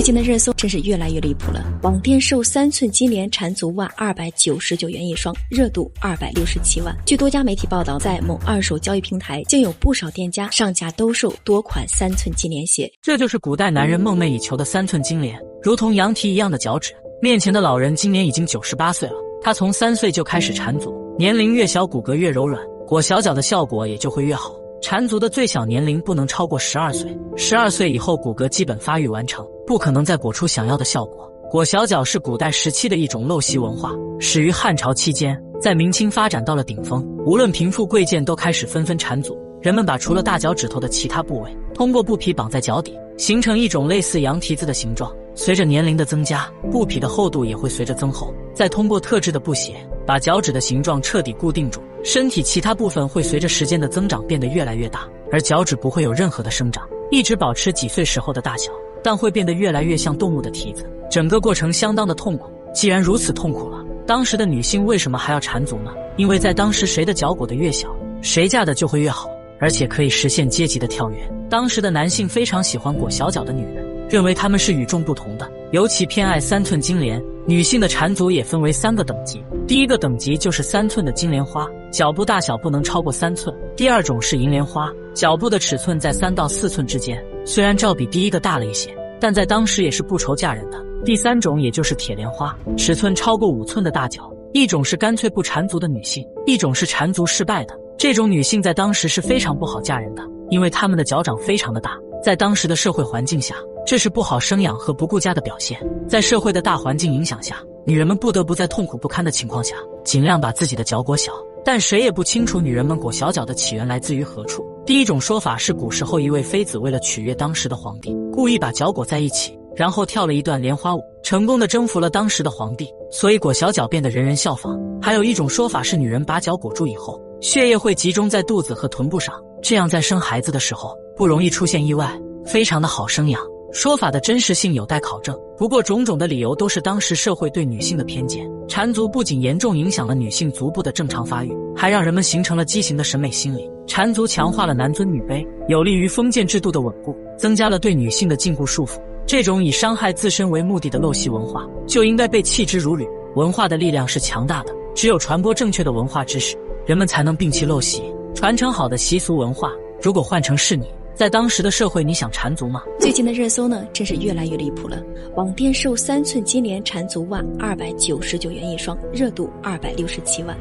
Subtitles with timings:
[0.00, 1.62] 最近的热搜真是越来越离谱了。
[1.82, 6.96] 网店售三寸金莲缠足袜二百九十九元一双，热度二百六十七万。
[7.04, 12.90] 据多家媒体报道，在某二手交易平台，竟有不少店家上架兜售多款三寸金莲鞋。
[13.02, 16.94] 这就是古代男人梦寐以求的三寸金莲，如同羊蹄一样的脚趾。
[17.20, 24.54] 面前的老人今年已经九十八岁了，他从三岁就开始缠足，年龄越小，骨骼越柔软，裹小脚的效果也就会越好。
[24.80, 31.30] 缠足的最小年龄不能超过十二岁，十二岁以后骨骼基本发育完成，不可能再裹出想要的效果。
[31.50, 39.36] 裹小脚是古代时期的一种陋习文化，始于汉朝期间，在明清发展到了顶峰，无论贫富贵贱都开始纷纷缠足。
[39.60, 45.12] 人们把除了大脚趾头的其他部位，通过布匹绑在脚底，形成一种类似羊蹄子的形状。
[45.34, 49.74] 随着年龄的增加，布匹的厚度也会随着增厚，再通过特制的布鞋
[50.06, 51.80] 把脚趾的形状彻底固定住。
[52.02, 60.88] 身体其他部分会随着时间的增长变得越来越大，而脚趾不会有任何的生长，一直保持几岁时候的大小，但会变得越来越像动物的蹄子。
[61.10, 62.50] 整个过程相当的痛苦。
[62.72, 65.90] 既然如此痛苦了，当时的女性为什么还要缠足呢？
[66.16, 67.88] 因为在当时，谁的脚裹得越小，
[68.22, 71.18] 谁嫁的就会越好，而且可以实现阶级的跳跃。
[71.50, 77.20] 当时的男性非常喜欢裹小脚的女人，认为她们是与众不同的，尤其偏爱三寸金莲。
[77.46, 94.30] 女性的缠足也分为三个等级，第一个等级就是三寸的金莲花，脚部大小不能超过三寸；第二种是银莲花，脚部的尺寸在三到四寸之间，虽然照比第一个大了一些，但在当时也是不愁嫁人的；第三种也就是铁莲花，尺寸超过五寸的大脚。
[94.52, 97.78] 一种是干脆不缠足的女性，一种是缠足失败的。
[97.96, 103.54] 这种女性在当时是非常不好嫁人的，因为她们的脚掌非常的大，在当时的社会环境下。
[103.86, 111.32] 这是不好生养和不顾家的表现，在社会的大环境影响下，女人们不得不在痛苦不堪的情况下，尽量把自己的脚裹小。
[111.64, 114.64] 但谁也不清楚女人们裹小脚的起源来自于何处。
[114.86, 124.76] 第一种说法是古时候一位妃子为了取悦当时的皇帝，故意把脚裹在一起，然后跳了一段莲花舞，成功的征服了当时的皇帝，所以裹小脚变得人人效仿。
[125.00, 133.40] 还有一种说法是女人把脚裹住以后，血液会集中在肚子和臀部上，这样在生孩子的时候不容易出现意外，非常的好生养。
[133.72, 138.44] 说法的真实性有待考证，不过种种的理由都是当时社会对女性的偏见。
[138.70, 143.68] 缠足不仅严重影响了女性足部的正常发育，还让人们形成了畸形的审美心理。
[143.84, 149.00] 缠足强化了男尊女卑，有利于封建制度的稳固，增加了对女性的禁锢束缚。
[149.26, 153.04] 这种以伤害自身为目的的陋习文化，就应该被弃之如履。
[153.34, 156.56] 文化的力量是强大的，只有传播正确的文化知识，
[156.86, 158.00] 人们才能摒弃陋习，
[158.36, 159.72] 传承好的习俗文化。
[160.00, 162.82] 如果换成是你，在当时的社会，你想缠足吗？
[162.98, 165.02] 最近的热搜呢，真是越来越离谱了。
[165.36, 170.56] 网店售三寸金莲缠足袜二百九十九元一双，热度二百六十七万。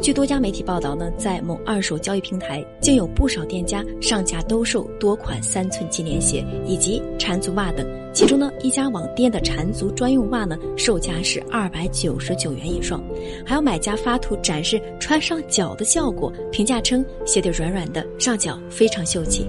[0.00, 7.84] 据多家媒体报道呢，在某二手交易平台，竟有不少店家上架兜售多款三寸金莲鞋以及缠足袜等。
[8.12, 13.02] 其中呢，一家网店的缠足专用袜呢，售价是二百九十九元一双，
[13.44, 19.46] 还有买家发图展示穿上脚的效果，评价称鞋底软软的，上脚非常秀气。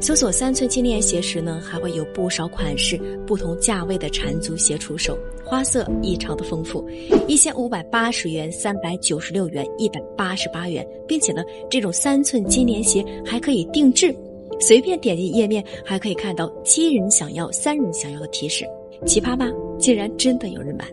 [0.00, 2.96] 搜索三寸金莲鞋时呢，还会有不少款式、
[3.26, 6.82] 不同价位的缠足鞋出售，花色异常的丰富，
[7.28, 14.14] 一千五百八十元、三百九十六元、一百八十八元，并且呢，这种三寸金莲鞋还可以定制，
[14.58, 18.64] 随便点击页面还可以看到七人想要、三人想要的提示，
[19.06, 19.50] 奇葩吧？
[19.78, 20.86] 竟然真的有人买，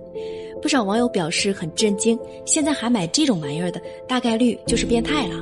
[0.61, 5.35] 不少网友表示很震惊，现在还买这种玩意儿的，大概率就是变态了。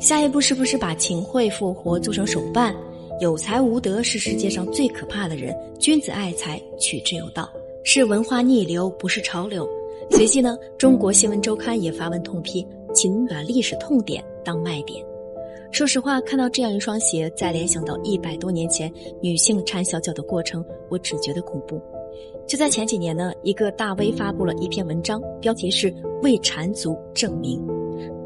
[0.00, 2.74] 下一步是不是把秦桧复活做成手办？
[3.20, 7.50] 有才无德是世界上最可怕的人，君子爱财，取之有道，
[7.82, 9.68] 是文化逆流，不是潮流。
[10.10, 12.64] 随即呢，中国新闻周刊也发文痛批
[12.94, 15.04] 请把历史痛点当卖点。
[15.72, 18.90] 说实话，看到这样一双鞋，再联想到一百多年前
[19.20, 21.80] 女性缠小脚的过程，我只觉得恐怖。
[22.46, 25.92] 就在前几年呢，一个大 V 发布了一篇文章，标题是
[26.22, 27.60] “为缠足正名”。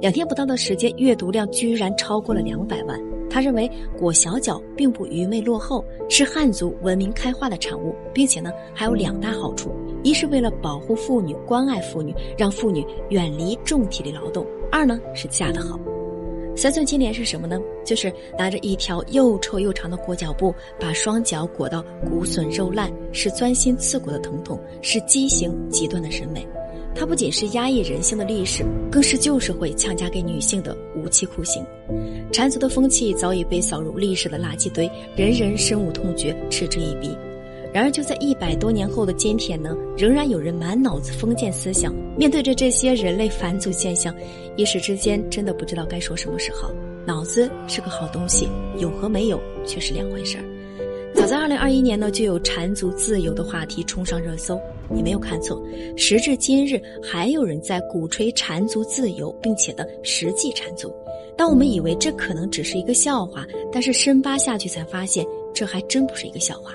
[0.02, 3.11] 两天不到的时间，阅读量居然超过了两百万。
[3.32, 15.80] 他认为裹小脚并不愚昧落后，是汉族文明开化的产物，并且呢还有两大好处：一是为了保护妇女、关爱妇女，让妇女远离重体力劳动；二呢是嫁得好。
[16.54, 17.58] 三寸金莲是什么呢？
[17.86, 26.46] 就是拿着一条又臭又长的裹脚布，把双脚裹到骨损肉烂，是钻心刺骨的疼痛，是畸形极端的审美。
[26.94, 31.64] 它不仅是压抑人性的历史，更是旧社会强加给女性的无期酷刑。
[32.30, 37.16] 缠足的风气早已被扫入历史的垃圾堆，人人深恶痛绝，嗤之以鼻。
[37.72, 41.94] 然而，就在一百多年后的今天呢，仍然有人满脑子封建思想。
[42.18, 44.14] 面对着这些人类返祖现象，
[44.56, 46.70] 一时之间真的不知道该说什么是好。
[47.06, 48.46] 脑子是个好东西，
[48.78, 50.44] 有和没有却是两回事儿。
[51.22, 54.60] 早在二零二一年呢，就有缠足自由的话题冲上热搜。
[54.90, 55.62] 你没有看错，
[55.96, 60.92] 时至今日，还有人在鼓吹缠足自由，并且的实际缠足。
[61.36, 65.24] 当我们以为这可能只是一个笑话，但是深扒下去才发现，
[65.54, 66.72] 这还真不是一个笑话。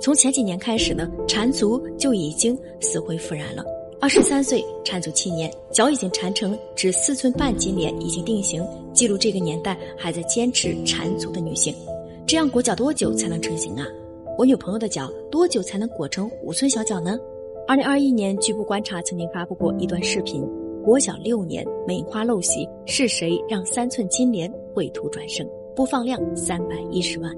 [0.00, 3.64] 从前几年开始呢，缠足就已经死灰复燃了。
[4.00, 8.60] 二十三岁缠足七年，脚已经缠成只四寸半金莲，已经定型，
[8.92, 11.72] 记录这个年代还在坚持缠足的女性。
[12.26, 13.86] 这样裹脚多久才能成型啊？
[14.38, 17.18] 我女朋友的脚多久才能裹成五寸小脚呢？
[17.68, 20.42] 二零二一年，据不观察曾经发布过一段视频，
[20.82, 25.46] 裹脚六年，梅花陋习，是谁让三寸金莲绘图转生？
[25.76, 27.30] 播放量三百一十万。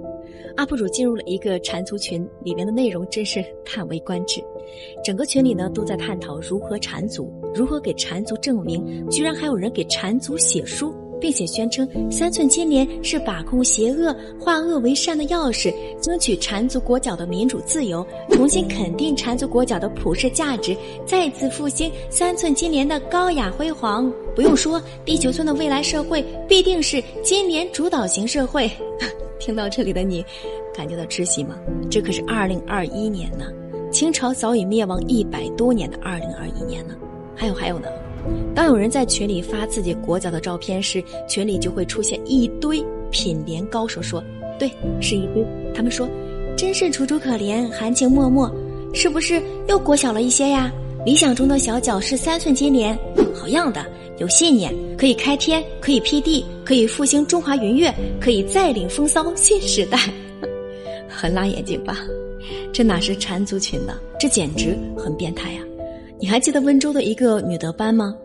[0.57, 4.41] UP 主进入了一个缠足群，里面的内容真是叹为观止。
[5.05, 10.95] 整个群里呢都在探讨如何缠足，如何给缠足正名，居然还有人给缠足写书。
[11.21, 24.13] 并且宣称三寸金莲是把控邪恶、化恶为善的钥匙，争取缠足裹脚的民主自由，重新肯定缠足裹脚的普世价值，再次复兴三寸金莲的高雅辉煌。
[24.35, 28.71] 不用说，地球村的未来社会必定是金莲主导型社会。
[29.41, 30.25] 听到这里的你，
[30.75, 31.57] 感觉到窒息吗？
[31.91, 33.47] 这可是二零二一年呢，
[33.91, 36.95] 清朝早已灭亡一百多年的二零二一年呢。
[37.35, 37.89] 还有还有呢。
[38.55, 44.23] 当有人在群里发自己裹脚的照片时，群里就会出现一堆品联高手说
[44.59, 44.71] ：“对，
[45.01, 45.45] 是一堆。”
[45.75, 46.09] 他们说
[46.57, 48.51] ：“真是楚楚可怜，含情脉脉，
[48.95, 50.73] 是不是又裹小了一些呀？”
[51.05, 52.99] 理想中的小脚是三寸金莲，
[53.35, 53.85] 好样的！
[54.19, 59.99] 有信念，可以开天，可以辟地，可以复兴中华云月，可以再领风骚新时代，
[61.07, 61.99] 很辣眼睛吧？
[62.73, 63.93] 这哪是缠足群呢？
[64.19, 65.61] 这简直很变态呀！
[66.19, 68.17] 你还记得温州的一个女德班吗？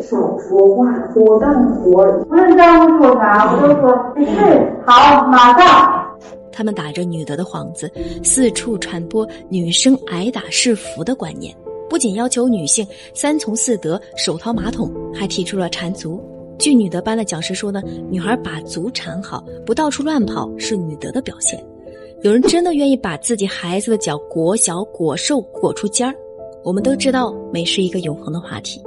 [0.00, 2.04] 少说话，多干活。
[2.24, 6.18] 不是这样说啥，我就说是好，马上。
[6.50, 7.88] 他们打着女德的幌子，
[8.24, 11.54] 四处传播女生挨打是福的观念，
[11.88, 12.84] 不仅要求女性
[13.14, 16.20] 三从四德、手掏马桶，还提出了缠足。
[16.58, 17.80] 据女德班的讲师说呢，
[18.10, 21.64] 女孩把足缠好，不到处乱跑，是女德的表现。
[22.22, 26.14] 有人真的愿意把自己孩子的脚裹小、裹瘦、裹出尖儿？
[26.64, 28.80] 我们都知道美是一个永恒的话题，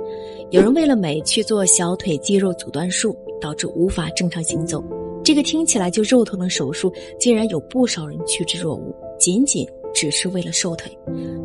[0.49, 4.83] 有人为了美去做小腿肌肉阻断术，导致无法正常行走。
[5.23, 10.91] 这个听起来就肉疼的手术，竟然有不少人趋之若鹜，仅仅只是为了瘦腿。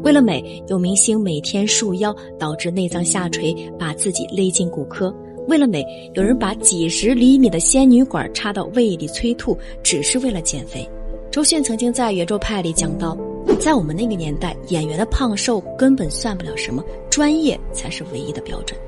[0.03, 5.12] 为了美，有明星每天束腰，导致内脏下垂，把自己勒进骨科。
[5.49, 5.85] 为了美，
[6.15, 10.88] 有人把几十厘米的仙女管插到胃里催吐，只是为了减肥。
[11.31, 13.19] 周迅曾经在圆桌派里讲到。
[13.58, 18.79] 在我们那个年代，演员的胖瘦根本算不了什么，专业才是唯一的标准。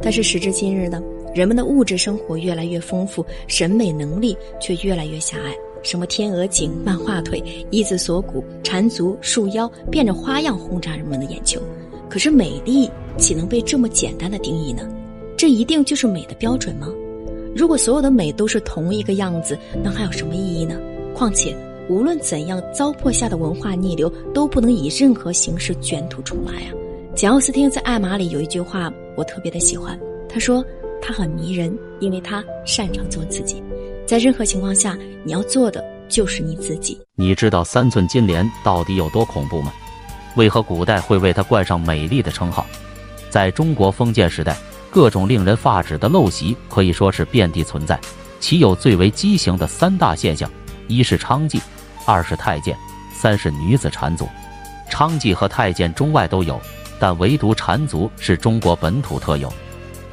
[0.00, 1.02] 但是时至今日呢，
[1.34, 5.54] 人们的物质生活越来越丰富，审美能力却越来越狭隘。
[5.82, 11.60] 什么天鹅颈、漫画腿、一字锁骨、缠足、束腰，变着花样轰炸人们的眼球。
[12.08, 14.88] 可是美丽岂能被这么简单的定义呢？
[15.36, 16.88] 这一定就是美的标准吗？
[17.54, 20.78] 如果所有的美都是同一个样子，那还有什么意义呢？
[21.14, 21.56] 况且。
[21.88, 26.74] 无论怎样糟粕下的文化逆流，都不能以任何形式卷土重来啊！
[27.14, 29.98] 简奥斯汀在《艾玛》里有一句话，我特别的喜欢。
[30.28, 30.64] 他说
[31.00, 33.62] ：“他很迷人，因为他擅长做自己。
[34.04, 39.72] 在任何情况下，你要做的就是你自己。”你知道三寸金莲到底有多恐怖吗？
[40.34, 42.66] 为何古代会为它冠上美丽的称号？
[43.30, 44.56] 在中国封建时代，
[44.90, 47.98] 各种令人发指的陋习可以说是遍地存在，
[48.40, 50.50] 其有最为畸形的三大现象：
[50.88, 51.60] 一是娼妓。
[52.06, 52.74] 二是太监，
[53.12, 54.26] 三是女子缠足。
[54.88, 56.58] 娼妓和太监中外都有，
[56.98, 59.52] 但唯独缠足是中国本土特有。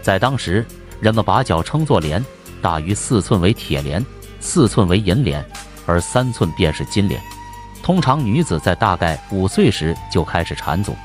[0.01, 0.65] 在当时，
[0.99, 2.23] 人们把脚称作莲，
[2.61, 4.03] 大于四寸为铁莲，
[4.41, 5.45] 四寸为银莲，
[5.85, 7.21] 而三寸便是金莲。
[7.83, 10.95] 通常女子在大概五岁时就开始缠足，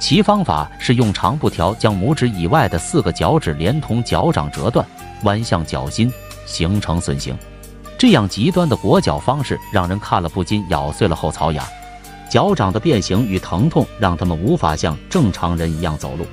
[0.00, 4.84] 其方法是用长布条将拇指以外的四个脚趾连同脚掌折断，
[5.22, 6.12] 弯向脚心，
[6.46, 7.36] 形成笋形。
[8.04, 11.66] 这样极端的裹脚方式让人看了不禁咬碎了后槽牙。
[12.28, 16.26] 脚掌的变形与疼痛让他们无法像正常人一样走路，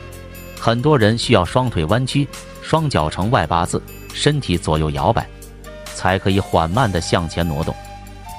[0.60, 2.28] 很多人需要双腿弯曲，
[2.62, 3.82] 双脚呈外八字，
[4.14, 5.26] 身体左右摇摆，
[5.96, 7.74] 才可以缓慢地向前挪动。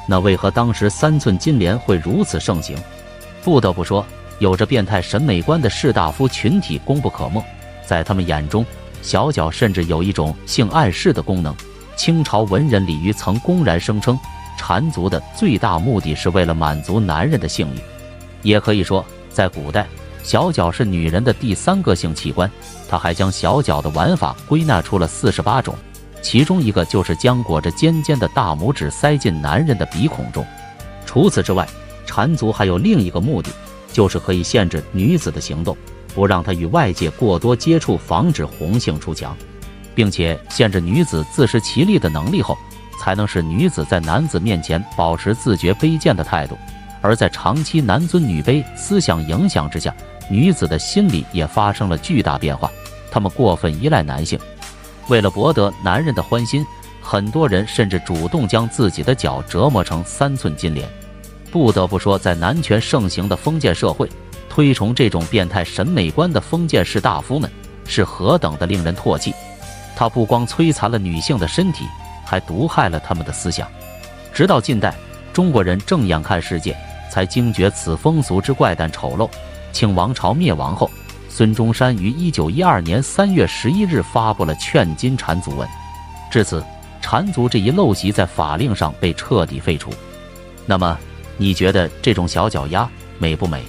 [0.06, 2.76] 那为何当时三寸金莲会如此盛行？
[3.42, 4.04] 不得不说，
[4.40, 7.42] 有着变态审美观的士大夫群体功不可没，
[7.86, 8.62] 在他们眼中，
[9.00, 11.56] 小脚甚至有一种性暗示的功能。
[11.96, 14.18] 清朝文人李渔曾公然声称，
[14.58, 17.80] 缠足的最大目的是为了满足男人的性欲。
[18.42, 19.86] 也可以说，在古代，
[20.22, 22.50] 小脚是女人的第三个性器官。
[22.88, 25.74] 他还将小脚的玩法归纳出了四十八种，
[26.20, 30.44] 其中一个就是将裹着尖尖的大拇指塞进男人的鼻孔中。
[31.06, 31.66] 除此之外，
[32.04, 33.50] 缠足还有另一个目的，
[33.92, 35.76] 就是可以限制女子的行动，
[36.14, 39.36] 不让她与外界过多接触，防止红杏出墙，
[39.94, 42.56] 并且限制女子自食其力的能力后，
[43.00, 46.56] 才能使女子在男子面前保持自觉卑贱的态度。
[47.00, 49.92] 而在长期男尊女卑思想影响之下，
[50.30, 52.70] 女子的心理也发生了巨大变化，
[53.10, 54.38] 她们过分依赖男性，
[55.08, 56.64] 为了博得男人的欢心，
[57.00, 60.88] 很多人甚至主动将自己的脚折磨成三寸金莲。
[61.50, 64.08] 不得不说，在男权盛行的封建社会，
[64.48, 67.50] 推崇这种变态审美观的封建士大夫们
[67.84, 69.34] 是何等的令人唾弃。
[69.96, 71.86] 他不光摧残了女性的身体，
[72.24, 73.68] 还毒害了他们的思想。
[74.32, 74.94] 直到近代，
[75.32, 76.76] 中国人正眼看世界。
[77.12, 79.28] 才惊觉此风俗之怪诞丑陋。
[79.70, 80.90] 清王朝灭亡后，
[81.28, 85.68] 孙中山于一九一二年三月十一日发布了劝禁缠足文，
[86.30, 86.64] 至此，
[87.02, 89.90] 缠足这一陋习在法令上被彻底废除。
[90.64, 90.98] 那么，
[91.36, 93.62] 你觉得这种小脚丫美不美？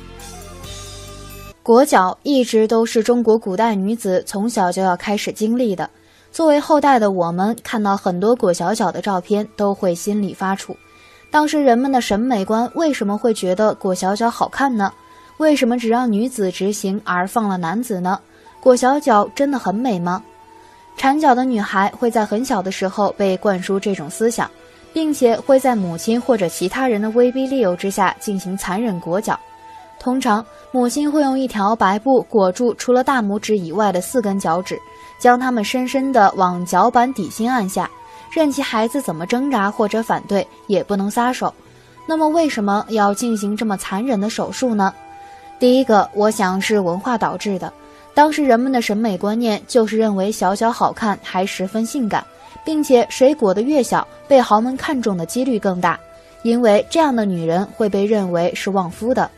[1.61, 5.89] 裹脚一直都是中国古代女子从小就要开始经历的。
[6.33, 10.75] 作为后代的我们，看到很多裹小脚的照片，都会心里发怵。
[11.29, 14.91] 当时人们的审美观为什么会觉得裹小脚好看呢？
[15.37, 18.19] 为什么只让女子执行而放了男子呢？
[18.59, 20.23] 裹小脚真的很美吗？
[20.97, 24.49] 缠脚的女孩会在很小的时候被灌输这种思想，
[24.91, 29.39] 并且会在母亲或者其他人的威逼利诱之下进行残忍裹脚。
[29.99, 34.79] 通常，母亲会用一条白布裹住除了大拇指以外的四根脚趾，
[35.23, 37.89] 将他们深深地往脚板底心按下。
[38.29, 41.53] 任其孩子怎么挣扎或者反对，也不能撒手。
[42.05, 44.93] 那么，为什么要进行这么残忍的手术呢？
[45.57, 47.71] 第一个，我想是文化导致的。
[48.13, 52.21] 当时人们的审美观念就是认为小小好看，还十分性感，
[52.65, 55.97] 并且谁裹得越小，被豪门看中的几率更大，
[56.41, 59.31] 因为这样的女人会被认为是旺夫的。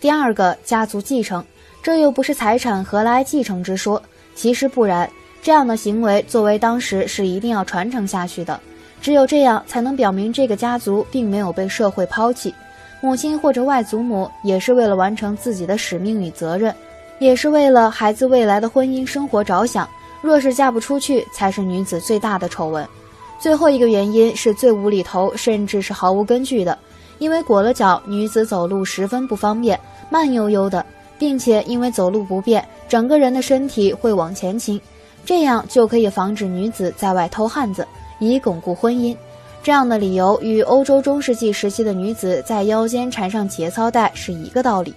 [0.00, 1.44] 第二个，家族继承，
[1.82, 4.02] 这又不是财产何来继承之说，
[4.36, 5.10] 其实不然。
[5.42, 8.60] 这样的行为作为当时是一定要传承下去的，
[9.00, 12.52] 只有这样才能表明这个家族并没有被社会抛弃。
[13.00, 16.74] 母亲或者外祖母也是为了完成自己的使命与责任，
[17.18, 19.88] 也是为了孩子未来的婚姻生活着想。
[20.20, 22.84] 若是嫁不出去，才是女子最大的丑闻。
[23.38, 26.76] 最后一个原因是最无厘头，甚至是毫无根据的，
[27.18, 29.78] 因为裹了脚，女子走路十分不方便，
[30.10, 30.84] 慢悠悠的，
[31.18, 34.80] 并且因为走路不便，整个人的身体会往前倾。
[35.24, 37.86] 这样就可以防止女子在外偷汉子，
[38.20, 39.16] 以巩固婚姻。
[39.62, 44.94] 这样的理由与欧洲中世纪时期的女子在腰间缠上节操带是一个道理。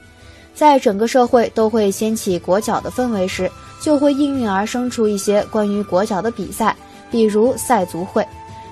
[0.54, 3.50] 在整个社会都会掀起裹脚的氛围时，
[3.82, 6.76] 就会应运而生出一些关于裹脚的比赛，
[7.10, 8.24] 比如赛足会。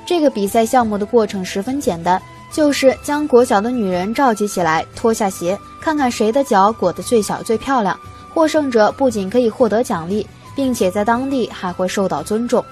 [0.05, 2.21] 这个比赛项目的过程十分简单，
[2.51, 7.97] 就是将裹脚的女人召集起来，脱下鞋，看看谁的脚裹得最小最漂亮。
[8.38, 10.27] 获胜者不仅可以获得奖励。
[10.58, 12.65] 并且在当地还会受到尊重。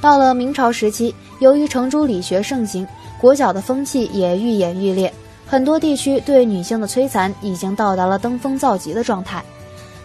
[0.00, 2.84] 到了明朝时期，由于程朱理学盛行，
[3.20, 5.14] 裹脚的风气也愈演愈烈。
[5.46, 9.44] 很多地区对女性的摧残已经到达了登峰造极的状态。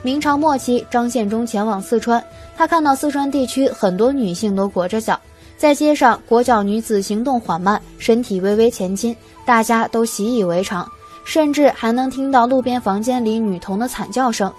[0.03, 2.23] 明朝末期，张献忠前往四川，
[2.55, 5.19] 他看到四川地区很多女性都裹着脚，
[5.57, 9.15] 在街上裹脚女子行动缓慢，身体微微前倾，
[9.47, 10.87] 大家都习以为常，
[11.25, 14.53] 甚至还能听到路边房间里女童的惨叫声。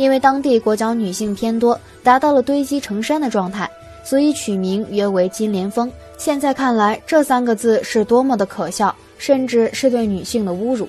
[0.00, 3.70] 因为当地裹脚女性偏多，达到了堆积成山的状态，
[4.02, 5.92] 所以取名约为“金莲峰”。
[6.16, 10.88] 现在看来，这三个字是多么的可笑，甚至是对女性的侮辱。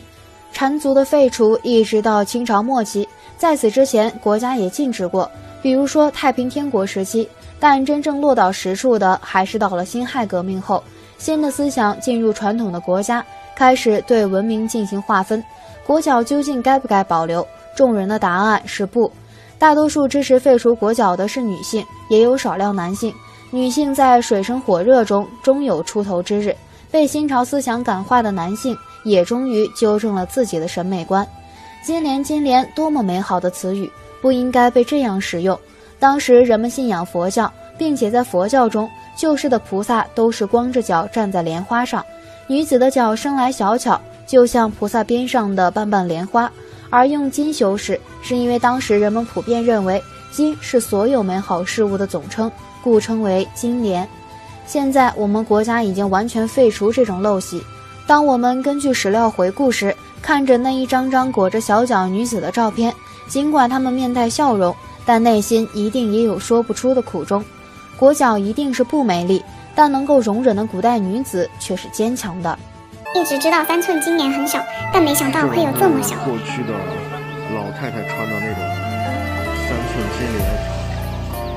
[0.54, 3.06] 缠足的废除一直到清朝末期，
[3.38, 5.30] 在此之前，国家也禁止过，
[5.62, 7.28] 比如说太平天国时期。
[7.60, 10.82] 但真正落到实处的，还是到了辛亥革命后，
[11.18, 13.22] 新的思想进入传统的国家，
[13.58, 15.44] 开始对文明进行划分，
[15.86, 17.46] 裹脚究竟该不该保留？
[17.76, 19.12] 众人的答案是不，
[19.58, 23.14] 大多数支持废除裹脚的是女性，也有少量男性。
[23.50, 26.56] 女性在水深火热中终有出头之日，
[26.90, 31.28] 被新潮思想感化的男性也终于纠正了自己的审美观。
[31.84, 35.60] 金莲，金莲，多么美好的词语，不应该被这样使用。
[36.00, 42.06] 当时人们信仰佛教，并且在佛教中，救世的菩萨都是光着脚站在莲花上，
[42.48, 46.52] 女子的脚生来小巧，就像菩萨边上的瓣瓣莲花。
[46.92, 52.52] 而用金修饰，是因为当时人们普遍认为金是所有美好事物的总称，
[52.84, 54.08] 故称为金莲。
[54.68, 57.64] 现在我们国家已经完全废除这种陋习。
[58.06, 62.94] 当我们根据史料回顾时，看着那一张张裹着小脚女子的照片，
[63.28, 67.44] 尽管她们面带笑容，但内心一定也有说不出的苦衷。
[67.98, 69.42] 裹脚一定是不美丽，
[69.76, 72.58] 但能够容忍的古代女子却是坚强的。
[73.14, 74.64] 一直知道三寸金莲很小，
[74.94, 76.16] 但没想到会有这么小。
[76.24, 76.74] 过去的
[77.54, 78.64] 老太太穿的那种
[79.68, 80.40] 三寸金莲，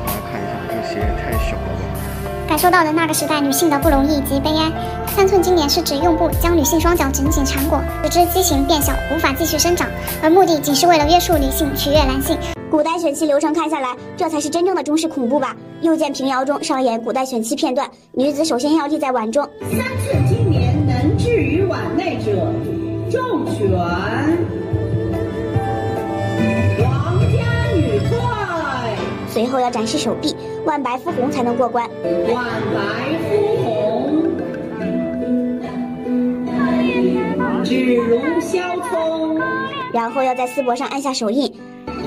[0.04, 2.48] 大家看一下，这鞋也太小了吧！
[2.48, 4.70] 感受到了那个时代女性的不容易及悲哀。
[5.16, 9.88] 三寸金莲是指用布将女性双脚紧紧缠裹，使之畸形变小，无法继续生长，
[10.22, 12.36] 而目的仅是为了约束女性，取悦男性。
[12.68, 15.54] 古代选妻流程看下来，这才是真正的中式恐怖吧？
[15.82, 19.48] 又见平遥中上演古代选妻片段，女子首先要立在碗中。
[19.60, 20.03] 三寸
[21.74, 22.30] 置于碗内者，
[23.10, 23.70] 重选。
[26.82, 27.38] 王家
[27.74, 28.16] 女退。
[29.28, 31.88] 随后要展示手臂，万白肤红才能过关。
[32.32, 32.80] 万白
[33.28, 34.22] 肤红，
[37.64, 39.40] 指如削葱。
[39.92, 41.52] 然后要在丝帛上按下手印。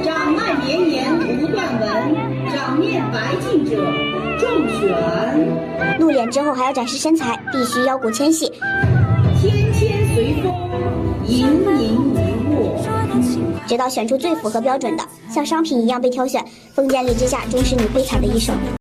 [0.04, 2.16] 掌脉绵延不断纹，
[2.54, 3.76] 掌面白净者
[4.38, 6.00] 重拳。
[6.00, 8.52] 露脸之后还要展示身材，必须腰骨纤细。
[11.28, 11.48] 盈
[11.80, 12.18] 盈一
[12.56, 12.56] 握。
[13.68, 16.44] 直到选出最符合标准的，像商品一样被挑选。
[16.74, 18.56] 封建礼之下，终是你悲惨的一生。